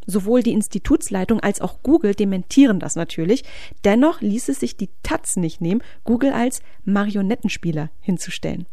[0.07, 3.45] Sowohl die Institutsleitung als auch Google dementieren das natürlich.
[3.85, 8.67] Dennoch ließ es sich die Taz nicht nehmen, Google als Marionettenspieler hinzustellen.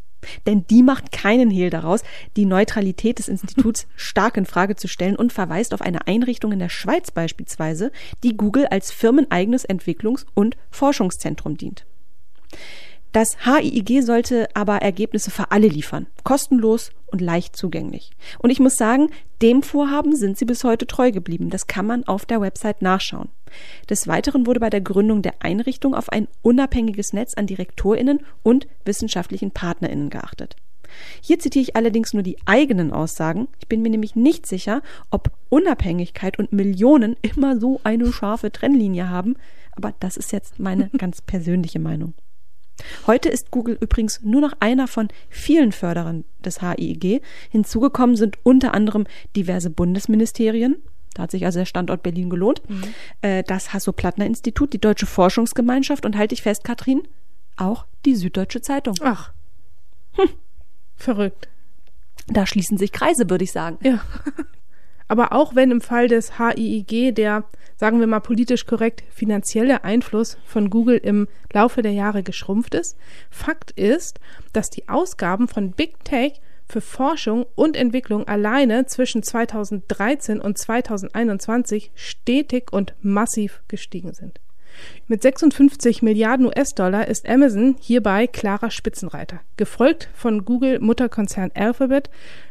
[0.46, 2.02] Denn die macht keinen Hehl daraus,
[2.36, 6.60] die Neutralität des Instituts stark in Frage zu stellen und verweist auf eine Einrichtung in
[6.60, 7.92] der Schweiz beispielsweise,
[8.24, 11.86] die Google als firmeneigenes Entwicklungs- und Forschungszentrum dient.
[13.12, 18.12] Das HIIG sollte aber Ergebnisse für alle liefern, kostenlos und leicht zugänglich.
[18.40, 19.10] Und ich muss sagen,
[19.42, 21.50] dem Vorhaben sind sie bis heute treu geblieben.
[21.50, 23.30] Das kann man auf der Website nachschauen.
[23.90, 28.68] Des Weiteren wurde bei der Gründung der Einrichtung auf ein unabhängiges Netz an Direktorinnen und
[28.84, 30.56] wissenschaftlichen Partnerinnen geachtet.
[31.22, 33.48] Hier zitiere ich allerdings nur die eigenen Aussagen.
[33.60, 39.10] Ich bin mir nämlich nicht sicher, ob Unabhängigkeit und Millionen immer so eine scharfe Trennlinie
[39.10, 39.36] haben,
[39.76, 42.14] aber das ist jetzt meine ganz persönliche Meinung.
[43.08, 47.22] Heute ist Google übrigens nur noch einer von vielen Förderern des HIIG.
[47.50, 50.78] Hinzugekommen sind unter anderem diverse Bundesministerien.
[51.14, 52.62] Da hat sich also der Standort Berlin gelohnt.
[52.70, 52.84] Mhm.
[53.22, 57.08] Äh, das Hasso-Plattner-Institut, die Deutsche Forschungsgemeinschaft und halte ich fest, Katrin,
[57.56, 58.96] auch die Süddeutsche Zeitung.
[59.02, 59.32] Ach.
[60.14, 60.30] Hm.
[60.96, 61.50] Verrückt.
[62.28, 63.80] Da schließen sich Kreise, würde ich sagen.
[63.82, 64.02] Ja.
[65.08, 67.46] Aber auch wenn im Fall des HIIG der,
[67.78, 72.98] sagen wir mal politisch korrekt, finanzielle Einfluss von Google im Laufe der Jahre geschrumpft ist,
[73.30, 74.20] Fakt ist,
[74.54, 81.92] dass die Ausgaben von Big Tech für Forschung und Entwicklung alleine zwischen 2013 und 2021
[81.96, 84.42] stetig und massiv gestiegen sind.
[85.08, 92.10] Mit 56 Milliarden US-Dollar ist Amazon hierbei klarer Spitzenreiter, gefolgt von Google Mutterkonzern Alphabet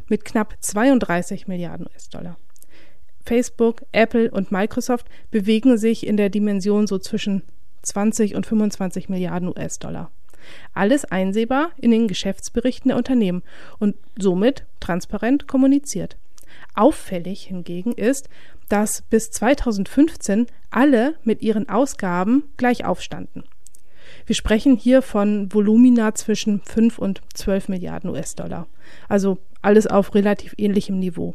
[0.09, 2.37] mit knapp 32 Milliarden US-Dollar.
[3.27, 7.43] Facebook, Apple und Microsoft bewegen sich in der Dimension so zwischen
[7.83, 10.11] 20 und 25 Milliarden US-Dollar.
[10.75, 13.43] Alles einsehbar in den Geschäftsberichten der Unternehmen
[13.79, 16.17] und somit transparent kommuniziert.
[16.75, 18.29] Auffällig hingegen ist,
[18.69, 23.45] dass bis 2015 alle mit ihren Ausgaben gleich aufstanden.
[24.25, 28.67] Wir sprechen hier von Volumina zwischen 5 und 12 Milliarden US-Dollar.
[29.09, 31.35] Also alles auf relativ ähnlichem Niveau.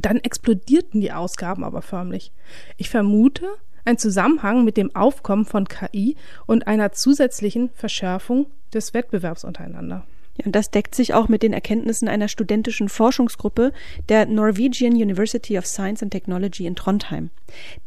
[0.00, 2.32] Dann explodierten die Ausgaben aber förmlich.
[2.76, 3.46] Ich vermute
[3.84, 10.04] ein Zusammenhang mit dem Aufkommen von KI und einer zusätzlichen Verschärfung des Wettbewerbs untereinander.
[10.36, 13.72] Ja, und das deckt sich auch mit den Erkenntnissen einer studentischen Forschungsgruppe
[14.08, 17.30] der Norwegian University of Science and Technology in Trondheim.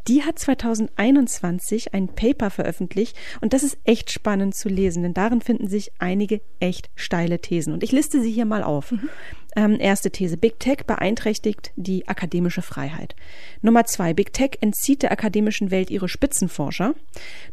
[0.07, 5.41] Die hat 2021 ein Paper veröffentlicht und das ist echt spannend zu lesen, denn darin
[5.41, 7.73] finden sich einige echt steile Thesen.
[7.73, 8.91] Und ich liste sie hier mal auf.
[8.91, 9.09] Mhm.
[9.55, 10.37] Ähm, erste These.
[10.37, 13.15] Big Tech beeinträchtigt die akademische Freiheit.
[13.61, 14.13] Nummer zwei.
[14.13, 16.95] Big Tech entzieht der akademischen Welt ihre Spitzenforscher.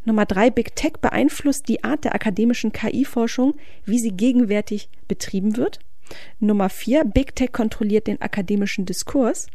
[0.05, 0.51] Nummer drei.
[0.51, 5.81] Big Tech beeinflusst die Art der akademischen KI-Forschung, wie sie gegenwärtig betrieben wird.
[6.41, 7.05] Nummer vier.
[7.05, 9.49] Big Tech kontrolliert den akademischen Diskurs.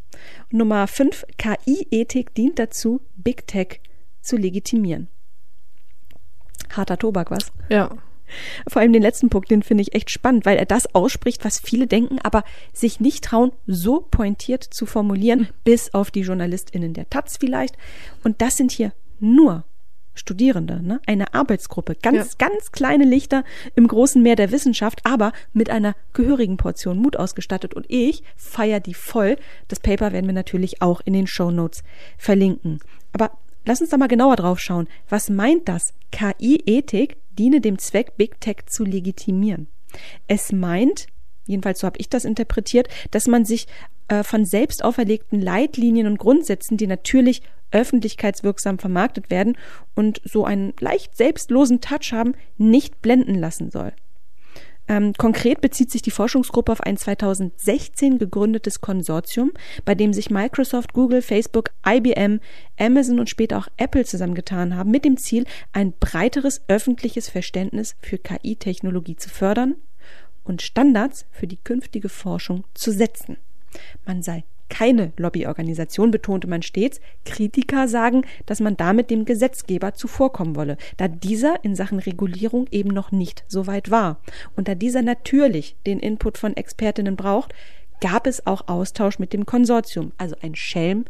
[0.50, 1.24] Nummer fünf.
[1.38, 3.80] KI-Ethik dient dazu, Big Tech
[4.20, 5.08] zu legitimieren.
[6.70, 7.52] Harter Tobak, was?
[7.68, 7.96] Ja.
[8.68, 11.60] Vor allem den letzten Punkt, den finde ich echt spannend, weil er das ausspricht, was
[11.60, 17.08] viele denken, aber sich nicht trauen, so pointiert zu formulieren, bis auf die JournalistInnen der
[17.10, 17.76] Taz vielleicht.
[18.24, 19.64] Und das sind hier nur
[20.14, 21.00] Studierende, ne?
[21.06, 22.48] eine Arbeitsgruppe, ganz, ja.
[22.48, 27.74] ganz kleine Lichter im großen Meer der Wissenschaft, aber mit einer gehörigen Portion Mut ausgestattet.
[27.74, 29.36] Und ich feiere die voll.
[29.68, 31.82] Das Paper werden wir natürlich auch in den Show Notes
[32.16, 32.78] verlinken.
[33.12, 33.32] Aber
[33.64, 34.88] lass uns da mal genauer drauf schauen.
[35.08, 35.94] Was meint das?
[36.12, 39.68] KI-Ethik diene dem Zweck, Big Tech zu legitimieren.
[40.28, 41.06] Es meint,
[41.46, 43.66] jedenfalls so habe ich das interpretiert, dass man sich
[44.08, 47.42] äh, von selbst auferlegten Leitlinien und Grundsätzen, die natürlich
[47.74, 49.58] öffentlichkeitswirksam vermarktet werden
[49.94, 53.92] und so einen leicht selbstlosen Touch haben, nicht blenden lassen soll.
[54.86, 59.52] Ähm, konkret bezieht sich die Forschungsgruppe auf ein 2016 gegründetes Konsortium,
[59.86, 62.40] bei dem sich Microsoft, Google, Facebook, IBM,
[62.78, 68.18] Amazon und später auch Apple zusammengetan haben, mit dem Ziel, ein breiteres öffentliches Verständnis für
[68.18, 69.76] KI-Technologie zu fördern
[70.44, 73.38] und Standards für die künftige Forschung zu setzen.
[74.04, 77.00] Man sei keine Lobbyorganisation, betonte man stets.
[77.24, 82.90] Kritiker sagen, dass man damit dem Gesetzgeber zuvorkommen wolle, da dieser in Sachen Regulierung eben
[82.90, 84.20] noch nicht so weit war.
[84.56, 87.54] Und da dieser natürlich den Input von Expertinnen braucht,
[88.00, 90.12] gab es auch Austausch mit dem Konsortium.
[90.18, 91.04] Also ein Schelm,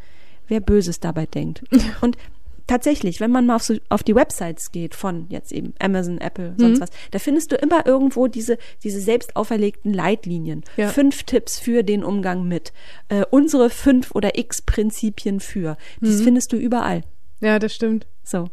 [0.48, 1.64] wer Böses dabei denkt.
[2.00, 2.16] Und
[2.66, 6.54] tatsächlich, wenn man mal auf, so, auf die Websites geht von jetzt eben Amazon, Apple,
[6.56, 6.82] sonst mhm.
[6.82, 10.64] was, da findest du immer irgendwo diese, diese selbst auferlegten Leitlinien.
[10.76, 10.88] Ja.
[10.88, 12.72] Fünf Tipps für den Umgang mit.
[13.08, 15.76] Äh, unsere fünf oder x Prinzipien für.
[16.00, 16.24] Das mhm.
[16.24, 17.02] findest du überall.
[17.40, 18.06] Ja, das stimmt.
[18.22, 18.48] So.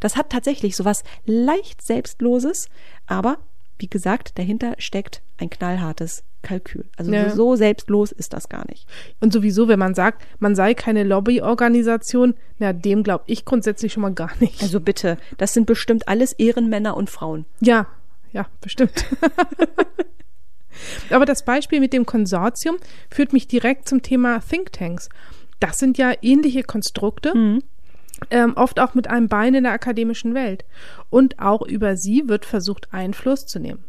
[0.00, 2.68] Das hat tatsächlich so was leicht Selbstloses,
[3.06, 3.38] aber
[3.78, 6.84] wie gesagt, dahinter steckt ein knallhartes Kalkül.
[6.96, 7.30] Also ja.
[7.30, 8.86] so selbstlos ist das gar nicht.
[9.20, 14.02] Und sowieso, wenn man sagt, man sei keine Lobbyorganisation, na, dem glaube ich grundsätzlich schon
[14.02, 14.62] mal gar nicht.
[14.62, 17.46] Also bitte, das sind bestimmt alles Ehrenmänner und Frauen.
[17.60, 17.88] Ja,
[18.32, 19.06] ja, bestimmt.
[21.10, 22.76] Aber das Beispiel mit dem Konsortium
[23.10, 25.08] führt mich direkt zum Thema Thinktanks.
[25.60, 27.36] Das sind ja ähnliche Konstrukte.
[27.36, 27.62] Mhm.
[28.30, 30.64] Ähm, oft auch mit einem Bein in der akademischen Welt.
[31.10, 33.84] Und auch über sie wird versucht, Einfluss zu nehmen.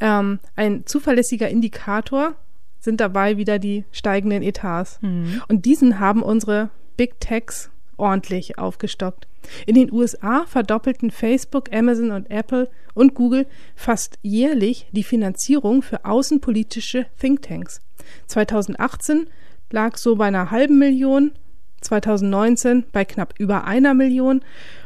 [0.00, 2.34] Ähm, ein zuverlässiger Indikator
[2.78, 4.98] sind dabei wieder die steigenden Etats.
[5.02, 5.42] Mhm.
[5.48, 9.26] Und diesen haben unsere Big Techs ordentlich aufgestockt.
[9.66, 16.04] In den USA verdoppelten Facebook, Amazon und Apple und Google fast jährlich die Finanzierung für
[16.04, 17.80] außenpolitische Thinktanks.
[18.26, 19.26] 2018
[19.70, 21.32] lag so bei einer halben Million,
[21.80, 24.42] 2019 bei knapp über einer Million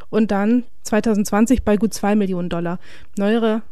[0.09, 2.79] und dann 2020 bei gut zwei Millionen Dollar.
[3.17, 3.63] Neuere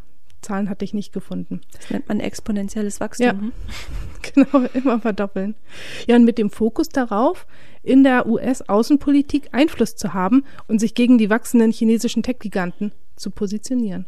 [0.42, 1.62] Zahlen hatte ich nicht gefunden.
[1.74, 3.26] Das nennt man exponentielles Wachstum.
[3.26, 3.52] Ja, hm?
[4.34, 5.56] genau, immer verdoppeln.
[6.08, 7.48] Ja, und mit dem Fokus darauf,
[7.84, 14.06] in der US-Außenpolitik Einfluss zu haben und sich gegen die wachsenden chinesischen Tech-Giganten zu positionieren.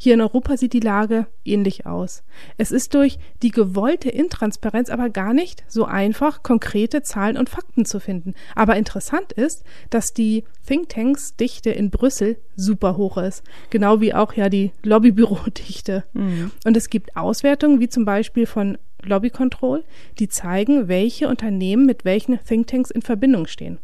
[0.00, 2.22] Hier in Europa sieht die Lage ähnlich aus.
[2.56, 7.84] Es ist durch die gewollte Intransparenz aber gar nicht so einfach, konkrete Zahlen und Fakten
[7.84, 8.34] zu finden.
[8.54, 13.42] Aber interessant ist, dass die Thinktanks-Dichte in Brüssel super hoch ist.
[13.70, 16.04] Genau wie auch ja die Lobbybüro-Dichte.
[16.12, 16.52] Mhm.
[16.64, 19.82] Und es gibt Auswertungen, wie zum Beispiel von Lobby Control,
[20.20, 23.78] die zeigen, welche Unternehmen mit welchen Thinktanks in Verbindung stehen.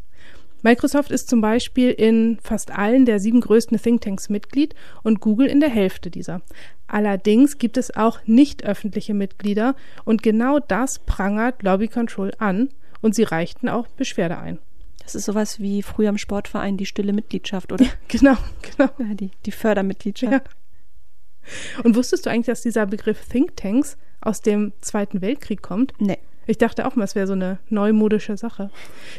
[0.65, 4.73] Microsoft ist zum Beispiel in fast allen der sieben größten Thinktanks Mitglied
[5.03, 6.41] und Google in der Hälfte dieser.
[6.87, 9.75] Allerdings gibt es auch nicht öffentliche Mitglieder
[10.05, 12.69] und genau das prangert Lobby Control an
[13.01, 14.57] und sie reichten auch Beschwerde ein.
[15.03, 17.85] Das ist sowas wie früher im Sportverein die stille Mitgliedschaft, oder?
[17.85, 18.35] Ja, genau,
[18.75, 18.89] genau.
[18.97, 20.33] Ja, die, die Fördermitgliedschaft.
[20.33, 21.83] Ja.
[21.83, 25.93] Und wusstest du eigentlich, dass dieser Begriff Thinktanks aus dem Zweiten Weltkrieg kommt?
[25.99, 26.17] Nee.
[26.47, 28.69] Ich dachte auch mal, es wäre so eine neumodische Sache.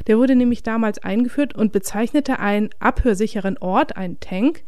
[0.07, 4.63] Der wurde nämlich damals eingeführt und bezeichnete einen abhörsicheren Ort, einen Tank,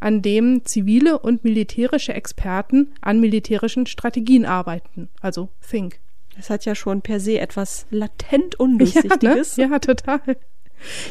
[0.00, 6.00] an dem zivile und militärische Experten an militärischen Strategien arbeiten, also Think.
[6.36, 9.56] Das hat ja schon per se etwas latent Undurchsichtiges.
[9.56, 9.72] Ja, ne?
[9.74, 10.20] ja total.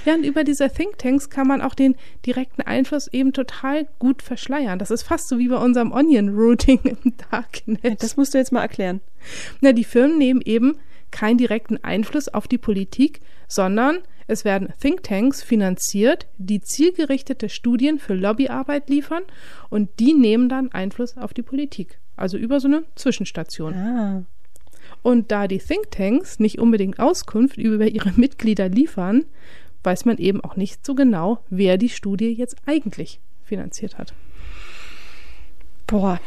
[0.05, 4.79] Ja, und über diese Thinktanks kann man auch den direkten Einfluss eben total gut verschleiern.
[4.79, 8.01] Das ist fast so wie bei unserem Onion Routing im Darknet.
[8.01, 9.01] Das musst du jetzt mal erklären.
[9.61, 10.79] Na, die Firmen nehmen eben
[11.11, 18.13] keinen direkten Einfluss auf die Politik, sondern es werden Thinktanks finanziert, die zielgerichtete Studien für
[18.13, 19.23] Lobbyarbeit liefern
[19.69, 21.99] und die nehmen dann Einfluss auf die Politik.
[22.15, 23.73] Also über so eine Zwischenstation.
[23.73, 24.25] Ah.
[25.01, 29.25] Und da die Thinktanks nicht unbedingt Auskunft über ihre Mitglieder liefern,
[29.83, 34.13] weiß man eben auch nicht so genau, wer die Studie jetzt eigentlich finanziert hat.
[35.87, 36.19] Boah.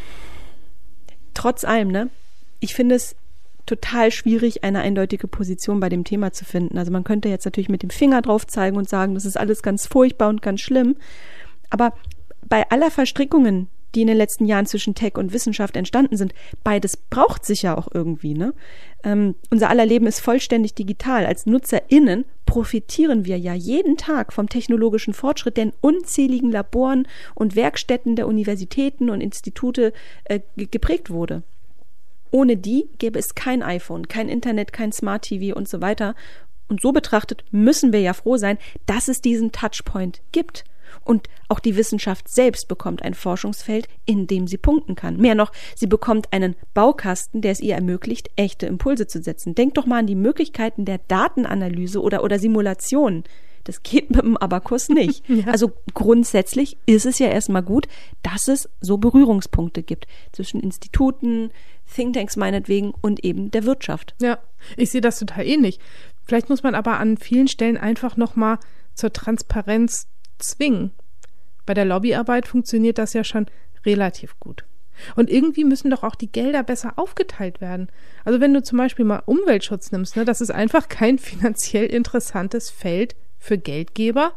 [1.34, 2.10] Trotz allem, ne?
[2.58, 3.14] Ich finde es
[3.66, 6.78] total schwierig, eine eindeutige Position bei dem Thema zu finden.
[6.78, 9.62] Also man könnte jetzt natürlich mit dem Finger drauf zeigen und sagen, das ist alles
[9.62, 10.96] ganz furchtbar und ganz schlimm.
[11.70, 11.94] Aber
[12.46, 16.96] bei aller Verstrickungen, die in den letzten Jahren zwischen Tech und Wissenschaft entstanden sind, beides
[16.96, 18.34] braucht sich ja auch irgendwie.
[18.34, 18.54] Ne?
[19.04, 21.26] Ähm, unser aller Leben ist vollständig digital.
[21.26, 27.54] Als NutzerInnen profitieren wir ja jeden Tag vom technologischen Fortschritt, der in unzähligen Laboren und
[27.54, 29.92] Werkstätten der Universitäten und Institute
[30.24, 31.42] äh, geprägt wurde.
[32.32, 36.16] Ohne die gäbe es kein iPhone, kein Internet, kein Smart TV und so weiter.
[36.68, 40.64] Und so betrachtet müssen wir ja froh sein, dass es diesen Touchpoint gibt.
[41.04, 45.16] Und auch die Wissenschaft selbst bekommt ein Forschungsfeld, in dem sie punkten kann.
[45.16, 49.54] Mehr noch, sie bekommt einen Baukasten, der es ihr ermöglicht, echte Impulse zu setzen.
[49.54, 53.24] Denkt doch mal an die Möglichkeiten der Datenanalyse oder, oder Simulation.
[53.64, 55.22] Das geht mit dem Abakus nicht.
[55.28, 55.46] ja.
[55.46, 57.86] Also grundsätzlich ist es ja erstmal gut,
[58.22, 61.50] dass es so Berührungspunkte gibt zwischen Instituten,
[61.92, 64.14] Thinktanks meinetwegen und eben der Wirtschaft.
[64.20, 64.38] Ja,
[64.76, 65.78] ich sehe das total ähnlich.
[66.24, 68.58] Vielleicht muss man aber an vielen Stellen einfach nochmal
[68.94, 70.06] zur Transparenz
[70.38, 70.92] zwingen.
[71.66, 73.46] Bei der Lobbyarbeit funktioniert das ja schon
[73.84, 74.64] relativ gut.
[75.16, 77.88] Und irgendwie müssen doch auch die Gelder besser aufgeteilt werden.
[78.24, 82.70] Also wenn du zum Beispiel mal Umweltschutz nimmst, ne, das ist einfach kein finanziell interessantes
[82.70, 84.32] Feld für Geldgeber.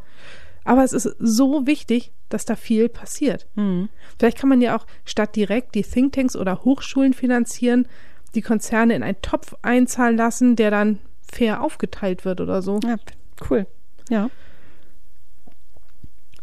[0.65, 3.47] Aber es ist so wichtig, dass da viel passiert.
[3.55, 3.87] Mhm.
[4.19, 7.87] Vielleicht kann man ja auch statt direkt die Thinktanks oder Hochschulen finanzieren,
[8.33, 10.99] die Konzerne in einen Topf einzahlen lassen, der dann
[11.31, 12.79] fair aufgeteilt wird oder so.
[12.83, 12.97] Ja,
[13.49, 13.67] cool.
[14.09, 14.29] Ja.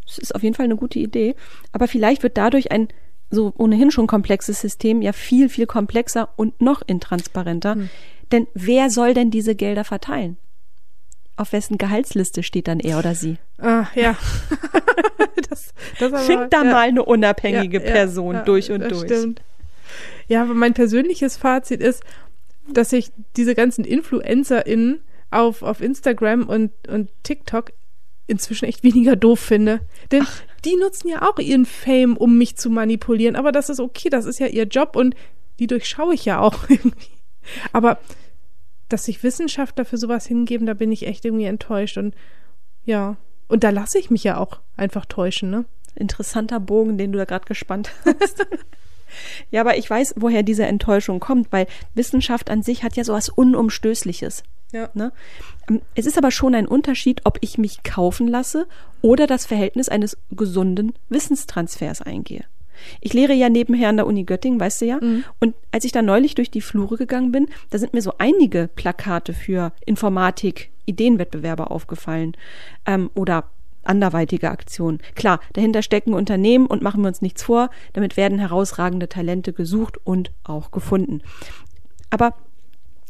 [0.06, 1.34] Das ist auf jeden Fall eine gute Idee.
[1.72, 2.88] Aber vielleicht wird dadurch ein
[3.30, 7.74] so ohnehin schon komplexes System ja viel, viel komplexer und noch intransparenter.
[7.74, 7.90] Hm.
[8.30, 10.36] Denn wer soll denn diese Gelder verteilen?
[11.36, 13.38] Auf wessen Gehaltsliste steht dann er oder sie?
[13.58, 14.16] Ah, ja.
[15.48, 16.70] das, das Find da ja.
[16.70, 19.04] mal eine unabhängige ja, Person ja, durch und durch.
[19.04, 19.42] Stimmt.
[20.28, 22.02] Ja, aber mein persönliches Fazit ist,
[22.68, 27.72] dass ich diese ganzen InfluencerInnen auf, auf Instagram und, und TikTok
[28.26, 29.80] inzwischen echt weniger doof finde.
[30.10, 30.42] Denn Ach.
[30.64, 33.36] die nutzen ja auch ihren Fame, um mich zu manipulieren.
[33.36, 35.14] Aber das ist okay, das ist ja ihr Job und
[35.58, 37.10] die durchschaue ich ja auch irgendwie.
[37.72, 37.98] Aber
[38.92, 41.98] dass sich Wissenschaftler für sowas hingeben, da bin ich echt irgendwie enttäuscht.
[41.98, 42.14] Und
[42.84, 43.16] ja,
[43.48, 45.64] und da lasse ich mich ja auch einfach täuschen, ne?
[45.94, 48.46] Interessanter Bogen, den du da gerade gespannt hast.
[49.50, 53.28] ja, aber ich weiß, woher diese Enttäuschung kommt, weil Wissenschaft an sich hat ja sowas
[53.28, 54.42] Unumstößliches.
[54.72, 54.88] Ja.
[54.94, 55.12] Ne?
[55.68, 58.66] Ähm, es ist aber schon ein Unterschied, ob ich mich kaufen lasse
[59.02, 62.44] oder das Verhältnis eines gesunden Wissenstransfers eingehe.
[63.00, 64.98] Ich lehre ja nebenher an der Uni Göttingen, weißt du ja.
[65.00, 65.24] Mhm.
[65.40, 68.68] Und als ich da neulich durch die Flure gegangen bin, da sind mir so einige
[68.74, 72.36] Plakate für Informatik, Ideenwettbewerbe aufgefallen
[72.86, 73.44] ähm, oder
[73.84, 75.00] anderweitige Aktionen.
[75.14, 79.98] Klar, dahinter stecken Unternehmen und machen wir uns nichts vor, damit werden herausragende Talente gesucht
[80.04, 81.22] und auch gefunden.
[82.10, 82.34] Aber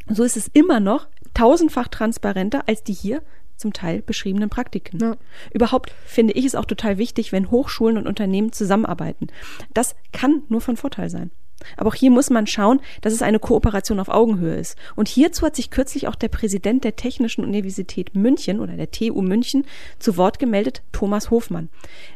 [0.07, 3.21] so ist es immer noch tausendfach transparenter als die hier
[3.63, 4.99] zum Teil beschriebenen Praktiken.
[4.99, 5.15] Ja.
[5.53, 9.27] Überhaupt finde ich es auch total wichtig, wenn Hochschulen und Unternehmen zusammenarbeiten.
[9.73, 11.31] Das kann nur von Vorteil sein.
[11.77, 14.77] Aber auch hier muss man schauen, dass es eine Kooperation auf Augenhöhe ist.
[14.97, 19.21] Und hierzu hat sich kürzlich auch der Präsident der Technischen Universität München oder der TU
[19.21, 19.65] München
[19.97, 21.69] zu Wort gemeldet, Thomas Hofmann.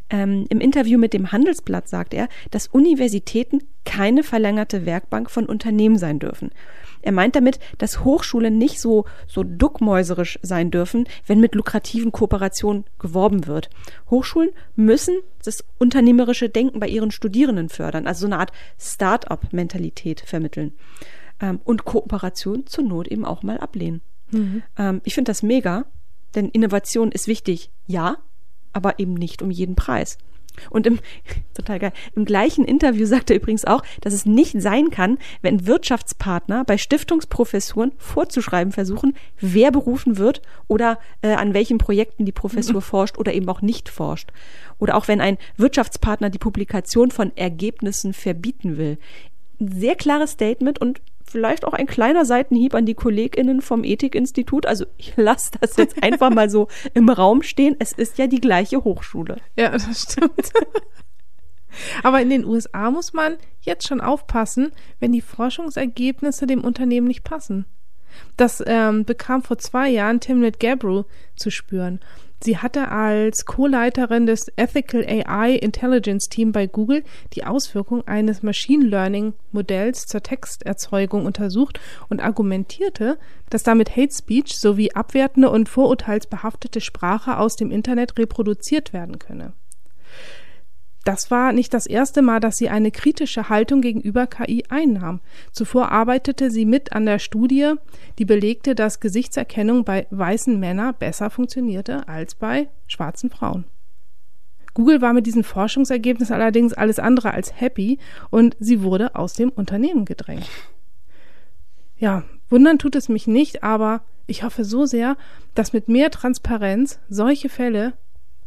[0.10, 5.98] Ähm, Im Interview mit dem Handelsblatt sagt er, dass Universitäten keine verlängerte Werkbank von Unternehmen
[5.98, 6.52] sein dürfen.
[7.08, 12.84] Er meint damit, dass Hochschulen nicht so, so duckmäuserisch sein dürfen, wenn mit lukrativen Kooperationen
[13.00, 13.70] geworben wird.
[14.10, 20.74] Hochschulen müssen das unternehmerische Denken bei ihren Studierenden fördern, also so eine Art Start-up-Mentalität vermitteln.
[21.40, 24.02] Ähm, und Kooperation zur Not eben auch mal ablehnen.
[24.32, 24.64] Mhm.
[24.78, 25.86] Ähm, ich finde das mega,
[26.36, 28.18] denn Innovation ist wichtig, ja,
[28.74, 30.18] aber eben nicht um jeden Preis.
[30.70, 31.00] Und im,
[31.54, 35.68] total geil, im gleichen Interview sagt er übrigens auch, dass es nicht sein kann, wenn
[35.68, 42.82] Wirtschaftspartner bei Stiftungsprofessuren vorzuschreiben versuchen, wer berufen wird oder äh, an welchen Projekten die Professur
[42.82, 44.32] forscht oder eben auch nicht forscht.
[44.80, 48.98] Oder auch wenn ein Wirtschaftspartner die Publikation von Ergebnissen verbieten will.
[49.60, 54.66] Ein sehr klares Statement und vielleicht auch ein kleiner Seitenhieb an die KollegInnen vom Ethikinstitut.
[54.66, 57.76] Also ich lasse das jetzt einfach mal so im Raum stehen.
[57.80, 59.38] Es ist ja die gleiche Hochschule.
[59.56, 60.52] Ja, das stimmt.
[62.04, 67.24] Aber in den USA muss man jetzt schon aufpassen, wenn die Forschungsergebnisse dem Unternehmen nicht
[67.24, 67.66] passen.
[68.36, 71.04] Das ähm, bekam vor zwei Jahren Timnit Gebru
[71.36, 72.00] zu spüren.
[72.40, 78.86] Sie hatte als Co-Leiterin des Ethical AI Intelligence Team bei Google die Auswirkung eines Machine
[78.86, 81.80] Learning Modells zur Texterzeugung untersucht
[82.10, 83.18] und argumentierte,
[83.50, 89.54] dass damit Hate Speech sowie abwertende und vorurteilsbehaftete Sprache aus dem Internet reproduziert werden könne.
[91.08, 95.22] Das war nicht das erste Mal, dass sie eine kritische Haltung gegenüber KI einnahm.
[95.54, 97.76] Zuvor arbeitete sie mit an der Studie,
[98.20, 103.64] die belegte, dass Gesichtserkennung bei weißen Männern besser funktionierte als bei schwarzen Frauen.
[104.74, 108.00] Google war mit diesem Forschungsergebnis allerdings alles andere als happy
[108.30, 110.50] und sie wurde aus dem Unternehmen gedrängt.
[111.98, 115.16] Ja, wundern tut es mich nicht, aber ich hoffe so sehr,
[115.56, 117.94] dass mit mehr Transparenz solche Fälle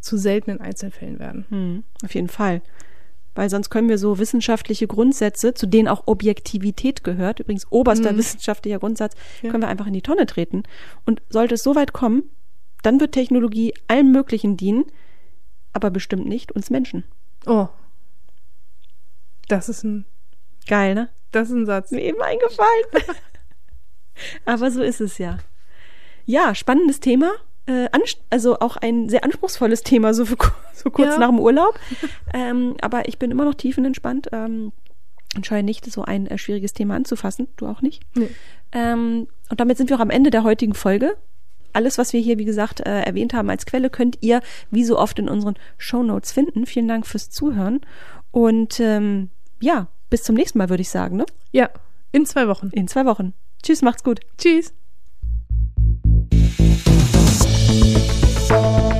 [0.00, 1.46] zu seltenen Einzelfällen werden.
[1.48, 2.62] Hm, auf jeden Fall.
[3.34, 8.18] Weil sonst können wir so wissenschaftliche Grundsätze, zu denen auch Objektivität gehört, übrigens oberster mhm.
[8.18, 9.50] wissenschaftlicher Grundsatz, ja.
[9.50, 10.64] können wir einfach in die Tonne treten.
[11.06, 12.24] Und sollte es so weit kommen,
[12.82, 14.84] dann wird Technologie allem Möglichen dienen,
[15.72, 17.04] aber bestimmt nicht uns Menschen.
[17.46, 17.68] Oh.
[19.48, 20.06] Das ist ein.
[20.66, 21.08] Geil, ne?
[21.32, 21.90] Das ist ein Satz.
[21.90, 22.84] Mir eben eingefallen.
[24.44, 25.38] aber so ist es ja.
[26.26, 27.32] Ja, spannendes Thema.
[27.70, 27.88] Äh,
[28.30, 30.36] also auch ein sehr anspruchsvolles Thema, so, für,
[30.74, 31.18] so kurz ja.
[31.18, 31.78] nach dem Urlaub.
[32.34, 34.28] ähm, aber ich bin immer noch tiefenentspannt.
[34.32, 34.72] Ähm,
[35.36, 37.46] und scheue nicht, so ein äh, schwieriges Thema anzufassen.
[37.56, 38.02] Du auch nicht.
[38.16, 38.30] Nee.
[38.72, 41.16] Ähm, und damit sind wir auch am Ende der heutigen Folge
[41.72, 44.40] alles, was wir hier, wie gesagt, äh, erwähnt haben als Quelle, könnt ihr
[44.70, 46.66] wie so oft in unseren Show Notes finden.
[46.66, 47.80] Vielen Dank fürs Zuhören.
[48.30, 51.16] Und ähm, ja, bis zum nächsten Mal, würde ich sagen.
[51.16, 51.26] Ne?
[51.52, 51.70] Ja,
[52.12, 52.70] in zwei Wochen.
[52.72, 53.34] In zwei Wochen.
[53.62, 54.20] Tschüss, macht's gut.
[54.38, 54.72] Tschüss.
[57.70, 58.99] Thank you.